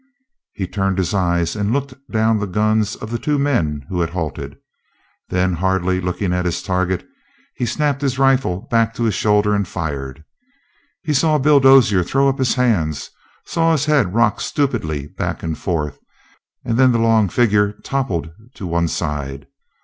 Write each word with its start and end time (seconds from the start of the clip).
He 0.53 0.65
turned 0.65 0.97
his 0.97 1.13
eyes 1.13 1.55
and 1.55 1.71
looked 1.73 1.93
down 2.09 2.39
the 2.39 2.47
guns 2.47 2.95
of 2.95 3.11
the 3.11 3.19
two 3.19 3.37
men 3.37 3.85
who 3.87 4.01
had 4.01 4.09
halted. 4.09 4.57
Then, 5.29 5.53
hardly 5.53 6.01
looking 6.01 6.33
at 6.33 6.45
his 6.45 6.63
target, 6.63 7.07
he 7.55 7.67
snapped 7.67 8.01
his 8.01 8.17
rifle 8.17 8.61
back 8.61 8.95
to 8.95 9.03
his 9.03 9.13
shoulder 9.13 9.53
and 9.53 9.67
fired. 9.67 10.23
He 11.03 11.13
saw 11.13 11.37
Bill 11.37 11.59
Dozier 11.59 12.01
throw 12.03 12.27
up 12.27 12.39
his 12.39 12.55
hands, 12.55 13.11
saw 13.45 13.73
his 13.73 13.85
head 13.85 14.15
rock 14.15 14.41
stupidly 14.41 15.05
back 15.05 15.43
and 15.43 15.55
forth, 15.55 15.99
and 16.65 16.79
then 16.79 16.93
the 16.93 16.97
long 16.97 17.29
figure 17.29 17.71
toppled 17.73 18.31
to 18.55 18.65
one 18.65 18.87
side. 18.87 19.45